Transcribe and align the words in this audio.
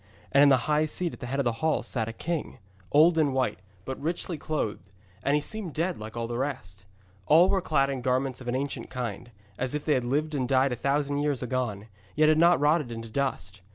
And 0.31 0.41
in 0.41 0.49
the 0.49 0.65
high 0.65 0.85
seat 0.85 1.13
at 1.13 1.19
the 1.19 1.27
head 1.27 1.37
of 1.39 1.43
the 1.45 1.51
hall 1.61 1.83
sat 1.83 2.07
a 2.07 2.11
king, 2.11 2.57
old 2.91 3.19
and 3.19 3.35
white, 3.35 3.59
but 3.85 4.01
richly 4.01 4.35
clothed, 4.35 4.89
and 5.21 5.35
he 5.35 5.41
seemed 5.41 5.75
dead 5.75 5.99
like 5.99 6.17
all 6.17 6.25
the 6.25 6.39
rest. 6.39 6.87
All 7.27 7.49
were 7.49 7.61
clad 7.61 7.91
in 7.91 8.01
garments 8.01 8.41
of 8.41 8.47
an 8.47 8.55
ancient 8.55 8.89
kind, 8.89 9.29
as 9.59 9.75
if 9.75 9.85
they 9.85 9.93
had 9.93 10.03
lived 10.05 10.33
and 10.33 10.49
died 10.49 10.71
a 10.71 10.75
thousand 10.75 11.19
years 11.19 11.43
agone, 11.43 11.85
yet 12.15 12.29
had 12.29 12.39
not 12.39 12.59
rotted 12.59 12.91
into 12.91 13.09
dust. 13.11 13.61